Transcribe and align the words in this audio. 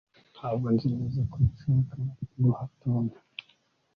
ntabwo 0.35 0.65
nzi 0.73 0.87
neza 0.95 1.21
ko 1.31 1.37
nshaka 1.49 1.97
guha 2.39 2.63
tom 2.81 3.05